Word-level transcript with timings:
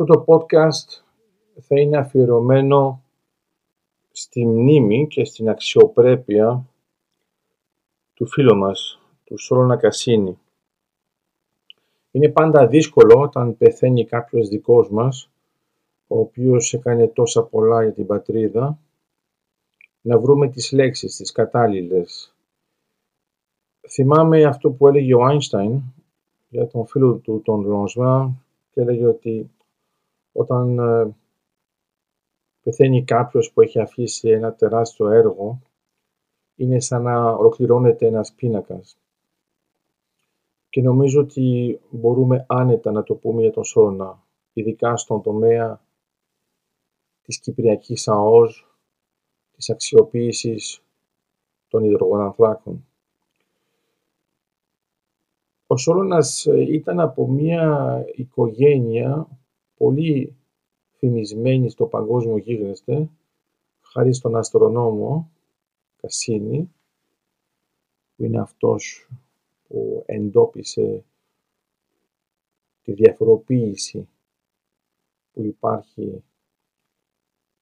Αυτό 0.00 0.14
το 0.14 0.24
podcast 0.26 1.02
θα 1.60 1.80
είναι 1.80 1.96
αφιερωμένο 1.96 3.02
στη 4.12 4.46
μνήμη 4.46 5.06
και 5.06 5.24
στην 5.24 5.48
αξιοπρέπεια 5.48 6.66
του 8.14 8.26
φίλου 8.26 8.56
μας, 8.56 9.00
του 9.24 9.38
Σόλωνα 9.38 9.76
Κασίνη. 9.76 10.38
Είναι 12.10 12.28
πάντα 12.28 12.66
δύσκολο 12.66 13.20
όταν 13.20 13.56
πεθαίνει 13.56 14.04
κάποιος 14.04 14.48
δικός 14.48 14.90
μας, 14.90 15.30
ο 16.06 16.18
οποίος 16.18 16.74
έκανε 16.74 17.06
τόσα 17.08 17.42
πολλά 17.42 17.82
για 17.82 17.92
την 17.92 18.06
πατρίδα, 18.06 18.78
να 20.00 20.18
βρούμε 20.18 20.48
τις 20.48 20.72
λέξεις, 20.72 21.16
τις 21.16 21.32
κατάλληλες. 21.32 22.34
Θυμάμαι 23.88 24.44
αυτό 24.44 24.70
που 24.70 24.88
έλεγε 24.88 25.14
ο 25.14 25.24
Άινσταϊν 25.24 25.82
για 26.48 26.66
τον 26.66 26.86
φίλο 26.86 27.14
του, 27.14 27.42
τον 27.44 27.66
Ρόσμα, 27.68 28.32
και 28.70 28.80
έλεγε 28.80 29.06
ότι 29.06 29.50
όταν 30.32 30.78
ε, 30.78 31.14
πεθαίνει 32.62 33.04
κάποιος 33.04 33.52
που 33.52 33.60
έχει 33.60 33.80
αφήσει 33.80 34.28
ένα 34.28 34.54
τεράστιο 34.54 35.08
έργο, 35.08 35.60
είναι 36.56 36.80
σαν 36.80 37.02
να 37.02 37.30
ολοκληρώνεται 37.30 38.06
ένας 38.06 38.32
πίνακας. 38.32 38.98
Και 40.68 40.82
νομίζω 40.82 41.20
ότι 41.20 41.80
μπορούμε 41.90 42.44
άνετα 42.48 42.90
να 42.90 43.02
το 43.02 43.14
πούμε 43.14 43.40
για 43.40 43.52
τον 43.52 43.64
Σόλωνα, 43.64 44.22
ειδικά 44.52 44.96
στον 44.96 45.22
τομέα 45.22 45.80
της 47.22 47.38
Κυπριακής 47.38 48.08
ΑΟΣ, 48.08 48.66
της 49.56 49.70
αξιοποίησης 49.70 50.82
των 51.68 51.84
υδρογονανθράκων. 51.84 52.84
Ο 55.66 55.76
Σόλωνας 55.76 56.46
ε, 56.46 56.60
ήταν 56.60 57.00
από 57.00 57.28
μια 57.28 58.04
οικογένεια 58.14 59.39
πολύ 59.80 60.36
φημισμένη 60.90 61.70
στο 61.70 61.86
παγκόσμιο 61.86 62.36
γίγνεσθε, 62.36 63.10
χάρη 63.80 64.14
στον 64.14 64.36
αστρονόμο 64.36 65.30
Κασίνη, 65.96 66.70
που 68.16 68.24
είναι 68.24 68.40
αυτός 68.40 69.08
που 69.68 70.02
εντόπισε 70.06 71.04
τη 72.82 72.92
διαφοροποίηση 72.92 74.08
που 75.32 75.42
υπάρχει 75.42 76.22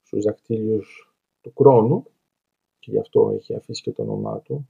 στους 0.02 0.24
δακτύλιους 0.24 1.14
του 1.40 1.52
κρόνου 1.52 2.04
και 2.78 2.90
γι' 2.90 2.98
αυτό 2.98 3.30
έχει 3.30 3.54
αφήσει 3.54 3.82
και 3.82 3.92
το 3.92 4.02
όνομά 4.02 4.40
του 4.40 4.68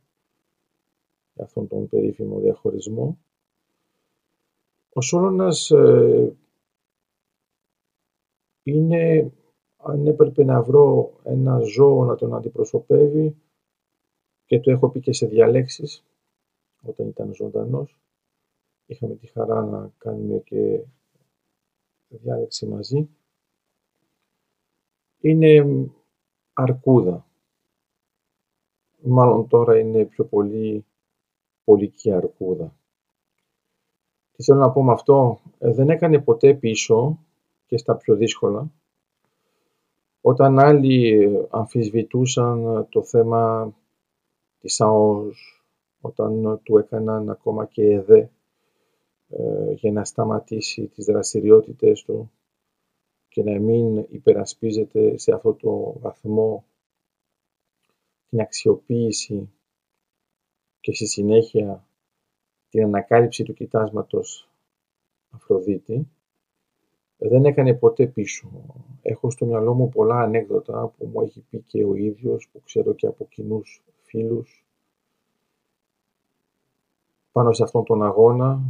για 1.35 1.45
αυτόν 1.45 1.69
τον 1.69 1.89
περίφημο 1.89 2.39
διαχωρισμό. 2.39 3.19
Ο 4.93 5.01
Σόλωνας 5.01 5.71
ε, 5.71 6.37
είναι, 8.71 9.33
αν 9.77 10.07
έπρεπε 10.07 10.45
να 10.45 10.63
βρω 10.63 11.13
ένα 11.23 11.59
ζώο 11.59 12.05
να 12.05 12.15
τον 12.15 12.35
αντιπροσωπεύει, 12.35 13.37
και 14.45 14.61
το 14.61 14.71
έχω 14.71 14.89
πει 14.89 15.01
και 15.01 15.13
σε 15.13 15.27
διαλέξεις, 15.27 16.05
όταν 16.83 17.09
ήταν 17.09 17.35
ζωντανός, 17.35 17.99
είχαμε 18.87 19.15
τη 19.15 19.27
χαρά 19.27 19.65
να 19.65 19.93
κάνουμε 19.99 20.39
και 20.39 20.85
διάλεξη 22.09 22.67
μαζί, 22.67 23.09
είναι 25.21 25.65
αρκούδα. 26.53 27.27
Μάλλον 29.03 29.49
τώρα 29.49 29.79
είναι 29.79 30.05
πιο 30.05 30.25
πολύ 30.25 30.85
πολική 31.65 32.13
αρκούδα. 32.13 32.77
Τι 34.33 34.43
θέλω 34.43 34.59
να 34.59 34.71
πω 34.71 34.83
με 34.83 34.93
αυτό, 34.93 35.41
ε, 35.59 35.73
δεν 35.73 35.91
έκανε 35.91 36.19
ποτέ 36.19 36.55
πίσω 36.55 37.19
και 37.69 37.77
στα 37.77 37.97
πιο 37.97 38.17
δύσκολα. 38.17 38.71
Όταν 40.21 40.59
άλλοι 40.59 41.29
αμφισβητούσαν 41.51 42.87
το 42.89 43.03
θέμα 43.03 43.75
της 44.59 44.81
ΑΟΣ, 44.81 45.65
όταν 46.01 46.61
του 46.63 46.79
έκαναν 46.79 47.31
ακόμα 47.31 47.67
και 47.67 47.83
ΕΔΕ 47.83 48.31
ε, 49.29 49.73
για 49.73 49.93
να 49.93 50.05
σταματήσει 50.05 50.87
τις 50.87 51.05
δραστηριότητες 51.05 52.03
του 52.03 52.31
και 53.29 53.43
να 53.43 53.59
μην 53.59 53.97
υπερασπίζεται 53.97 55.19
σε 55.19 55.33
αυτό 55.33 55.55
το 55.55 55.95
βαθμό 56.01 56.65
την 58.29 58.41
αξιοποίηση 58.41 59.51
και 60.81 60.95
στη 60.95 61.07
συνέχεια 61.07 61.87
την 62.69 62.83
ανακάλυψη 62.85 63.43
του 63.43 63.53
κοιτάσματος 63.53 64.49
Αφροδίτη, 65.31 66.09
δεν 67.19 67.45
έκανε 67.45 67.75
ποτέ 67.75 68.07
πίσω. 68.07 68.49
Έχω 69.03 69.31
στο 69.31 69.47
μυαλό 69.47 69.75
μου 69.75 69.89
πολλά 69.89 70.21
ανέκδοτα 70.21 70.93
που 70.97 71.07
μου 71.07 71.21
έχει 71.21 71.45
πει 71.51 71.61
και 71.67 71.85
ο 71.85 71.95
ίδιος, 71.95 72.49
που 72.53 72.63
ξέρω 72.65 72.95
και 72.95 73.07
από 73.07 73.27
κοινούς 73.29 73.83
φίλους. 74.03 74.65
Πάνω 77.33 77.53
σε 77.53 77.63
αυτόν 77.63 77.85
τον 77.85 78.03
αγώνα 78.03 78.61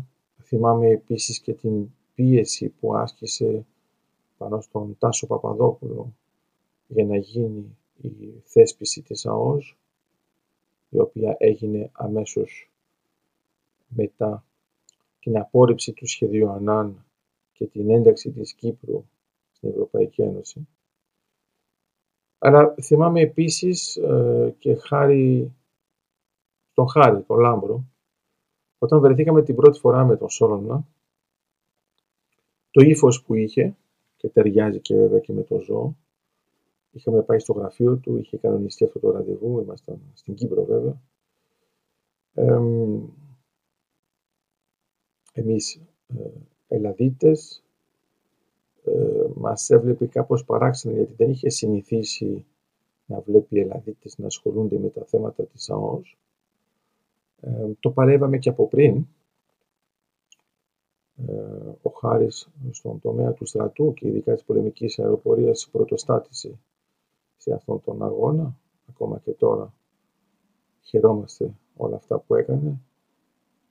θυμάμαι 0.42 0.88
επίσης 0.88 1.40
και 1.40 1.52
την 1.52 1.90
πίεση 2.14 2.68
που 2.68 2.94
άσκησε 2.96 3.66
πάνω 4.38 4.60
στον 4.60 4.96
Τάσο 4.98 5.26
Παπαδόπουλο 5.26 6.12
για 6.86 7.04
να 7.04 7.16
γίνει 7.16 7.76
η 8.00 8.42
θέσπιση 8.44 9.02
της 9.02 9.26
ΑΟΣ 9.26 9.76
η 10.88 10.98
οποία 10.98 11.36
έγινε 11.38 11.90
αμέσως 11.92 12.70
μετά 13.88 14.44
την 15.20 15.38
απόρριψη 15.38 15.92
του 15.92 16.06
σχεδίου 16.06 16.48
ΑΝΑΝ 16.48 17.04
και 17.58 17.66
την 17.66 17.90
ένταξη 17.90 18.30
της 18.30 18.54
Κύπρου 18.54 19.04
στην 19.50 19.68
Ευρωπαϊκή 19.68 20.22
Ένωση. 20.22 20.68
Αλλά 22.38 22.74
θυμάμαι 22.82 23.20
επίσης 23.20 23.96
ε, 23.96 24.54
και 24.58 24.74
χάρη, 24.74 25.54
τον 26.72 26.88
Χάρη, 26.88 27.22
τον 27.22 27.38
Λάμπρο, 27.38 27.84
όταν 28.78 29.00
βρεθήκαμε 29.00 29.42
την 29.42 29.54
πρώτη 29.54 29.78
φορά 29.78 30.04
με 30.04 30.16
τον 30.16 30.28
Σόλωνα, 30.28 30.86
το 32.70 32.84
ύφος 32.84 33.22
που 33.22 33.34
είχε, 33.34 33.76
και 34.16 34.28
ταιριάζει 34.28 34.80
και 34.80 34.94
βέβαια 34.94 35.20
και 35.20 35.32
με 35.32 35.42
το 35.42 35.58
ζώο, 35.58 35.96
Είχαμε 36.90 37.22
πάει 37.22 37.38
στο 37.38 37.52
γραφείο 37.52 37.96
του, 37.96 38.16
είχε 38.16 38.36
κανονιστεί 38.36 38.84
αυτό 38.84 38.98
το 38.98 39.10
ραντεβού, 39.10 39.60
ήμασταν 39.60 40.00
στην 40.14 40.34
Κύπρο 40.34 40.64
βέβαια. 40.64 41.00
Ε, 42.34 42.60
εμείς 45.32 45.80
ε, 46.06 46.30
Ελλαδίτες, 46.68 47.62
ε, 48.84 49.26
μας 49.34 49.70
έβλεπε 49.70 50.06
κάπως 50.06 50.44
παράξενα 50.44 50.94
γιατί 50.94 51.14
δεν 51.14 51.30
είχε 51.30 51.48
συνηθίσει 51.48 52.46
να 53.06 53.20
βλέπει 53.20 53.60
Ελλαδίτες 53.60 54.18
να 54.18 54.26
ασχολούνται 54.26 54.78
με 54.78 54.88
τα 54.88 55.04
θέματα 55.04 55.44
της 55.44 55.70
ΑΟΣ. 55.70 56.16
Ε, 57.40 57.66
το 57.80 57.90
παρέβαμε 57.90 58.38
και 58.38 58.48
από 58.48 58.68
πριν. 58.68 59.06
Ε, 61.26 61.32
ο 61.82 61.90
Χάρης 61.90 62.48
στον 62.70 63.00
τομέα 63.00 63.32
του 63.32 63.46
στρατού 63.46 63.94
και 63.94 64.08
ειδικά 64.08 64.34
της 64.34 64.44
πολεμικής 64.44 64.98
αεροπορίας 64.98 65.68
πρωτοστάτησε 65.72 66.58
σε 67.36 67.52
αυτόν 67.52 67.82
τον 67.84 68.02
αγώνα, 68.02 68.56
ακόμα 68.88 69.18
και 69.18 69.30
τώρα 69.30 69.74
χαιρόμαστε 70.80 71.54
όλα 71.76 71.96
αυτά 71.96 72.18
που 72.18 72.34
έκανε 72.34 72.80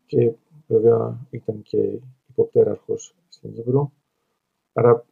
και 0.05 0.31
βέβαια 0.67 1.27
ήταν 1.29 1.61
και 1.61 1.99
υποπτέραρχος 2.37 3.15
στην 3.27 3.53
Κύπρο. 3.53 3.91
Άρα 4.73 5.05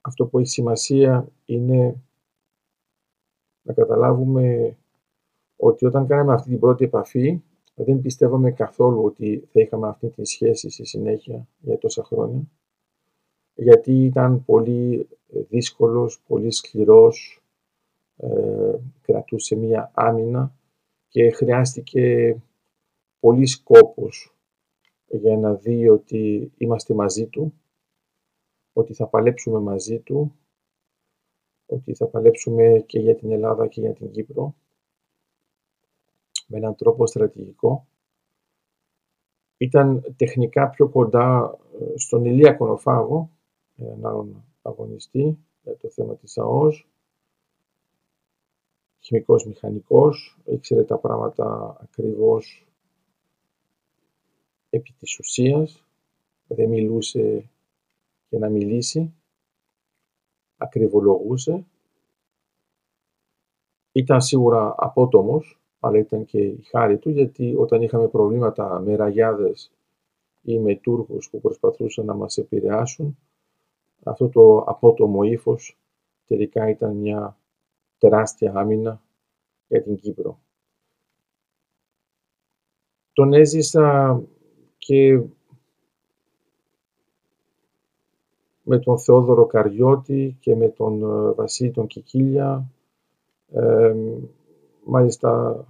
αυτό 0.00 0.26
που 0.26 0.38
έχει 0.38 0.48
σημασία 0.48 1.28
είναι 1.44 2.02
να 3.62 3.72
καταλάβουμε 3.72 4.76
ότι 5.56 5.86
όταν 5.86 6.06
κάναμε 6.06 6.32
αυτή 6.32 6.48
την 6.48 6.58
πρώτη 6.58 6.84
επαφή 6.84 7.42
δεν 7.74 8.00
πιστεύαμε 8.00 8.52
καθόλου 8.52 9.04
ότι 9.04 9.48
θα 9.52 9.60
είχαμε 9.60 9.88
αυτή 9.88 10.08
τη 10.08 10.24
σχέση 10.24 10.70
στη 10.70 10.84
συνέχεια 10.86 11.48
για 11.60 11.78
τόσα 11.78 12.04
χρόνια 12.04 12.42
γιατί 13.54 14.04
ήταν 14.04 14.44
πολύ 14.44 15.08
δύσκολος, 15.28 16.20
πολύ 16.26 16.50
σκληρός, 16.50 17.42
ε, 18.16 18.74
κρατούσε 19.02 19.56
μία 19.56 19.90
άμυνα 19.94 20.54
και 21.08 21.30
χρειάστηκε 21.30 22.36
πολύ 23.20 23.46
σκόπος 23.46 24.37
για 25.10 25.36
να 25.36 25.54
δει 25.54 25.88
ότι 25.88 26.52
είμαστε 26.56 26.94
μαζί 26.94 27.26
του, 27.26 27.54
ότι 28.72 28.94
θα 28.94 29.06
παλέψουμε 29.06 29.58
μαζί 29.58 29.98
του, 29.98 30.34
ότι 31.66 31.94
θα 31.94 32.06
παλέψουμε 32.06 32.82
και 32.86 32.98
για 32.98 33.14
την 33.14 33.30
Ελλάδα 33.30 33.66
και 33.66 33.80
για 33.80 33.92
την 33.92 34.10
Κύπρο 34.10 34.54
με 36.46 36.56
έναν 36.56 36.74
τρόπο 36.74 37.06
στρατηγικό. 37.06 37.86
Ήταν 39.56 40.14
τεχνικά 40.16 40.68
πιο 40.68 40.88
κοντά 40.88 41.58
ε, 41.80 41.98
στον 41.98 42.24
Ηλία 42.24 42.52
Κονοφάγο, 42.52 43.30
έναν 43.76 44.06
άλλον 44.06 44.44
αγωνιστή 44.62 45.38
για 45.62 45.76
το 45.76 45.90
θέμα 45.90 46.16
της 46.16 46.38
ΑΟΣ, 46.38 46.88
χημικός 49.00 49.46
μηχανικός, 49.46 50.38
ήξερε 50.44 50.84
τα 50.84 50.98
πράγματα 50.98 51.76
ακριβώς 51.80 52.67
επί 54.78 54.92
της 54.98 55.18
ουσίας, 55.18 55.84
δεν 56.46 56.68
μιλούσε 56.68 57.50
για 58.28 58.38
να 58.38 58.48
μιλήσει, 58.48 59.12
ακριβολογούσε. 60.56 61.64
Ήταν 63.92 64.20
σίγουρα 64.20 64.74
απότομος, 64.76 65.60
αλλά 65.80 65.98
ήταν 65.98 66.24
και 66.24 66.38
η 66.38 66.62
χάρη 66.62 66.98
του, 66.98 67.10
γιατί 67.10 67.54
όταν 67.56 67.82
είχαμε 67.82 68.08
προβλήματα 68.08 68.80
με 68.80 68.96
ραγιάδες 68.96 69.72
ή 70.42 70.58
με 70.58 70.76
Τούρκους 70.76 71.30
που 71.30 71.40
προσπαθούσαν 71.40 72.04
να 72.04 72.14
μας 72.14 72.38
επηρεάσουν, 72.38 73.18
αυτό 74.02 74.28
το 74.28 74.56
απότομο 74.58 75.22
ύφος 75.22 75.76
τελικά 76.26 76.68
ήταν 76.68 76.96
μια 76.96 77.36
τεράστια 77.98 78.52
άμυνα 78.54 79.02
για 79.68 79.82
την 79.82 79.96
Κύπρο. 79.96 80.38
Τον 83.12 83.32
έζησα 83.32 84.20
και 84.88 85.20
με 88.62 88.78
τον 88.78 88.98
Θεόδωρο 88.98 89.46
Καριώτη 89.46 90.36
και 90.40 90.56
με 90.56 90.68
τον 90.68 91.02
ε, 91.02 91.32
Βασίλη 91.32 91.70
τον 91.70 91.86
Κικίλια. 91.86 92.70
Ε, 93.52 93.94
μάλιστα 94.84 95.64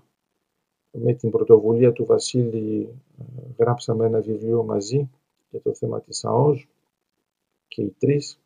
με 0.91 1.13
την 1.13 1.31
πρωτοβουλία 1.31 1.93
του 1.93 2.05
Βασίλη 2.05 2.89
ε, 3.19 3.25
γράψαμε 3.59 4.07
ένα 4.07 4.21
βιβλίο 4.21 4.63
μαζί 4.65 5.11
για 5.51 5.61
το 5.61 5.75
θέμα 5.75 6.01
της 6.01 6.25
ΑΟΣ 6.25 6.69
και 7.69 7.83
οι 7.83 7.95
τρεις. 7.99 8.41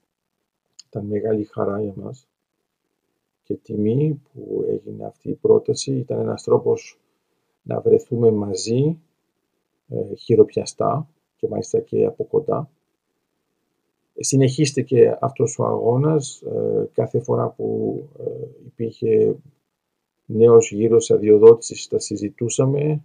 Ήταν 0.86 1.04
μεγάλη 1.04 1.44
χαρά 1.44 1.82
για 1.82 1.94
μας 1.96 2.28
και 3.42 3.54
τιμή 3.54 4.22
που 4.32 4.64
έγινε 4.68 5.04
αυτή 5.04 5.28
η 5.28 5.34
πρόταση. 5.34 5.92
Ήταν 5.92 6.18
ένας 6.18 6.42
τρόπος 6.42 6.98
να 7.62 7.80
βρεθούμε 7.80 8.30
μαζί 8.30 8.84
ε, 8.86 9.11
χειροπιαστά 10.18 11.08
και 11.36 11.48
μάλιστα 11.48 11.80
και 11.80 12.04
από 12.04 12.24
κοντά. 12.24 12.70
Συνεχίστηκε 14.16 15.18
αυτός 15.20 15.58
ο 15.58 15.64
αγώνας 15.64 16.42
ε, 16.42 16.88
κάθε 16.92 17.20
φορά 17.20 17.48
που 17.48 17.98
ε, 18.18 18.22
υπήρχε 18.66 19.36
νέος 20.26 20.72
γύρος 20.72 21.10
αδειοδότησης 21.10 21.88
τα 21.88 21.98
συζητούσαμε, 21.98 23.02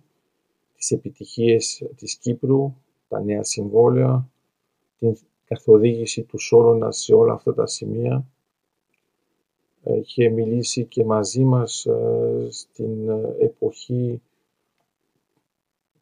τις 0.75 0.91
επιτυχίες 0.91 1.83
της 1.95 2.15
Κύπρου, 2.15 2.73
τα 3.07 3.23
νέα 3.23 3.43
συμβόλαια, 3.43 4.29
την 4.99 5.17
καθοδήγηση 5.45 6.23
του 6.23 6.39
Σόλωνας 6.39 6.97
σε 6.97 7.13
όλα 7.13 7.33
αυτά 7.33 7.53
τα 7.53 7.67
σημεία. 7.67 8.25
Είχε 9.83 10.29
μιλήσει 10.29 10.85
και 10.85 11.03
μαζί 11.05 11.43
μας 11.43 11.87
στην 12.49 13.09
εποχή 13.39 14.21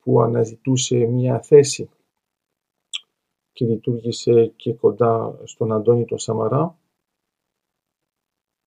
που 0.05 0.21
αναζητούσε 0.21 1.05
μία 1.05 1.41
θέση 1.41 1.89
και 3.51 3.65
λειτουργήσε 3.65 4.53
και 4.55 4.73
κοντά 4.73 5.39
στον 5.43 5.71
Αντώνη 5.71 6.05
τον 6.05 6.17
Σαμαρά. 6.17 6.79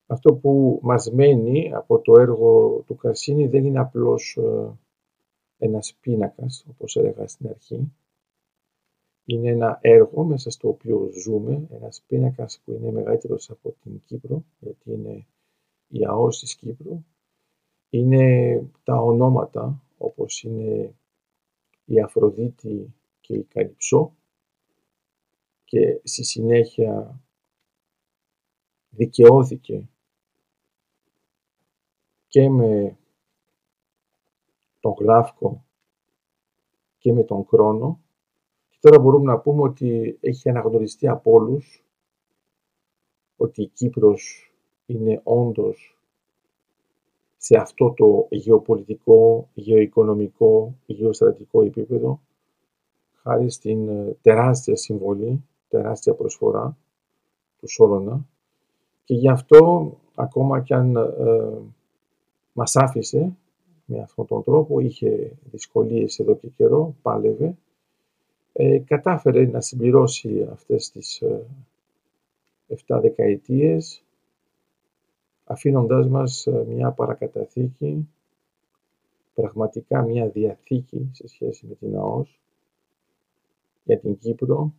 Αυτό 0.06 0.34
που 0.34 0.80
μας 0.82 1.10
μένει 1.10 1.74
από 1.74 2.00
το 2.00 2.20
έργο 2.20 2.82
του 2.86 2.96
Κασίνη 2.96 3.46
δεν 3.46 3.64
είναι 3.64 3.78
απλώς 3.78 4.36
ε, 4.36 4.78
ένας 5.58 5.94
πίνακας, 6.00 6.66
όπως 6.70 6.96
έλεγα 6.96 7.28
στην 7.28 7.48
αρχή. 7.48 7.92
Είναι 9.24 9.50
ένα 9.50 9.78
έργο 9.80 10.24
μέσα 10.24 10.50
στο 10.50 10.68
οποίο 10.68 11.10
ζούμε, 11.12 11.66
ένας 11.70 12.02
πίνακας 12.06 12.60
που 12.64 12.72
είναι 12.72 12.90
μεγαλύτερος 12.90 13.50
από 13.50 13.74
την 13.82 14.02
Κύπρο, 14.04 14.44
γιατί 14.58 14.92
είναι 14.92 15.26
η 15.88 16.06
ΑΟΣ 16.06 16.38
της 16.38 16.54
Κύπρου. 16.54 17.04
Είναι 17.90 18.62
τα 18.84 18.96
ονόματα, 18.96 19.82
όπως 19.98 20.42
είναι 20.42 20.94
η 21.88 22.00
Αφροδίτη 22.00 22.94
και 23.20 23.34
η 23.34 23.42
Καλυψό. 23.42 24.16
Και 25.64 26.00
στη 26.04 26.24
συνέχεια 26.24 27.20
δικαιώθηκε 28.90 29.88
και 32.28 32.48
με 32.48 32.98
τον 34.80 34.94
Γλάφκο 34.98 35.64
και 36.98 37.12
με 37.12 37.22
τον 37.22 37.46
Κρόνο. 37.46 38.00
Και 38.68 38.78
τώρα 38.80 38.98
μπορούμε 38.98 39.32
να 39.32 39.38
πούμε 39.38 39.62
ότι 39.62 40.18
έχει 40.20 40.48
αναγνωριστεί 40.48 41.08
από 41.08 41.32
όλους 41.32 41.84
ότι 43.36 43.62
η 43.62 43.68
Κύπρος 43.68 44.52
είναι 44.86 45.20
όντως 45.24 45.97
σε 47.38 47.56
αυτό 47.56 47.90
το 47.96 48.26
γεωπολιτικό, 48.30 49.48
γεωοικονομικό, 49.54 50.74
γεωστρατικό 50.86 51.62
επίπεδο 51.62 52.20
χάρη 53.22 53.50
στην 53.50 53.88
ε, 53.88 54.16
τεράστια 54.22 54.76
συμβολή, 54.76 55.44
τεράστια 55.68 56.14
προσφορά 56.14 56.76
του 57.58 57.68
Σόλωνα. 57.68 58.26
Και 59.04 59.14
γι' 59.14 59.28
αυτό 59.28 59.92
ακόμα 60.14 60.60
κι 60.60 60.74
αν 60.74 60.96
ε, 60.96 61.06
μας 62.52 62.76
άφησε 62.76 63.36
με 63.84 64.00
αυτόν 64.00 64.26
τον 64.26 64.44
τρόπο, 64.44 64.80
είχε 64.80 65.32
δυσκολίες 65.50 66.18
εδώ 66.18 66.36
και 66.36 66.48
καιρό, 66.48 66.94
πάλευε, 67.02 67.56
ε, 68.52 68.78
κατάφερε 68.78 69.46
να 69.46 69.60
συμπληρώσει 69.60 70.48
αυτές 70.52 70.90
τις 70.90 71.20
ε, 71.20 71.46
7 72.86 72.98
δεκαετίες 73.00 74.02
αφήνοντάς 75.48 76.08
μας 76.08 76.46
ε, 76.46 76.64
μια 76.68 76.90
παρακαταθήκη, 76.90 78.08
πραγματικά 79.34 80.02
μια 80.02 80.28
διαθήκη 80.28 81.10
σε 81.12 81.28
σχέση 81.28 81.66
με 81.66 81.74
την 81.74 81.96
ΑΟΣ 81.96 82.40
για 83.84 83.98
την 83.98 84.18
Κύπρο 84.18 84.72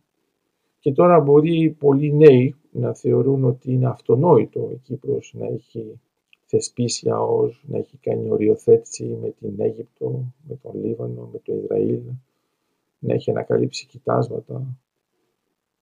και 0.80 0.92
τώρα 0.92 1.20
μπορεί 1.20 1.76
πολλοί 1.78 2.14
νέοι 2.14 2.54
να 2.72 2.94
θεωρούν 2.94 3.44
ότι 3.44 3.72
είναι 3.72 3.86
αυτονόητο 3.86 4.70
η 4.72 4.76
Κύπρος 4.76 5.34
να 5.38 5.46
έχει 5.46 6.00
θεσπίσει 6.44 7.10
ΑΟΣ, 7.10 7.64
να 7.66 7.78
έχει 7.78 7.96
κάνει 7.96 8.30
οριοθέτηση 8.30 9.04
με 9.04 9.30
την 9.30 9.60
Αίγυπτο, 9.60 10.24
με 10.48 10.54
τον 10.62 10.84
Λίβανο, 10.84 11.28
με 11.32 11.38
το 11.38 11.54
Ισραήλ, 11.54 12.00
να 12.98 13.14
έχει 13.14 13.30
ανακαλύψει 13.30 13.86
κοιτάσματα, 13.86 14.78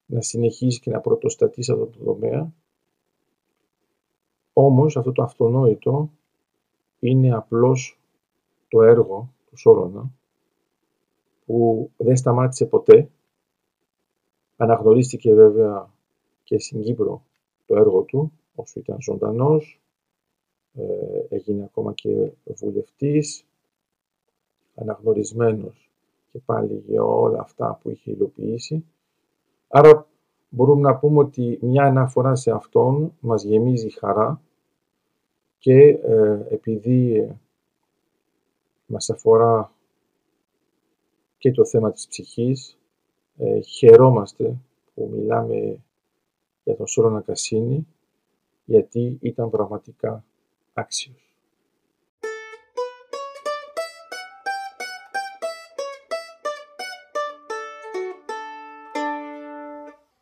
να 0.05 0.21
συνεχίσει 0.21 0.79
και 0.79 0.91
να 0.91 0.99
πρωτοστατεί 0.99 1.63
σε 1.63 1.71
αυτό 1.71 1.85
το 1.85 2.03
τομέα. 2.03 2.53
Όμως 4.61 4.97
αυτό 4.97 5.11
το 5.11 5.23
αυτονόητο 5.23 6.09
είναι 6.99 7.33
απλώς 7.33 7.99
το 8.67 8.81
έργο 8.81 9.29
του 9.49 9.57
Σόλωνα 9.57 10.11
που 11.45 11.89
δεν 11.97 12.17
σταμάτησε 12.17 12.65
ποτέ. 12.65 13.09
Αναγνωρίστηκε 14.57 15.33
βέβαια 15.33 15.89
και 16.43 16.59
στην 16.59 16.81
Κύπρο 16.81 17.23
το 17.65 17.75
έργο 17.75 18.01
του 18.01 18.31
όσο 18.55 18.79
ήταν 18.79 19.01
ζωντανός. 19.01 19.81
Ε, 20.73 21.35
έγινε 21.35 21.63
ακόμα 21.63 21.93
και 21.93 22.31
βουλευτής, 22.45 23.45
αναγνωρισμένος 24.75 25.89
και 26.31 26.39
πάλι 26.45 26.83
για 26.87 27.03
όλα 27.03 27.39
αυτά 27.39 27.79
που 27.81 27.89
είχε 27.89 28.11
υλοποιήσει. 28.11 28.85
Άρα 29.67 30.07
μπορούμε 30.49 30.81
να 30.81 30.97
πούμε 30.97 31.19
ότι 31.19 31.59
μια 31.61 31.83
αναφορά 31.83 32.35
σε 32.35 32.51
αυτόν 32.51 33.13
μας 33.19 33.43
γεμίζει 33.43 33.89
χαρά 33.89 34.41
και 35.59 35.77
ε, 35.89 36.45
επειδή 36.49 37.31
μας 38.85 39.09
αφορά 39.09 39.73
και 41.37 41.51
το 41.51 41.65
θέμα 41.65 41.91
της 41.91 42.07
ψυχής, 42.07 42.77
ε, 43.37 43.59
χαιρόμαστε 43.59 44.55
που 44.93 45.09
μιλάμε 45.11 45.79
για 46.63 46.75
τον 46.75 46.87
Σόρονα 46.87 47.21
Κασίνη, 47.21 47.87
γιατί 48.65 49.17
ήταν 49.21 49.49
πραγματικά 49.49 50.23
άξιος. 50.73 51.28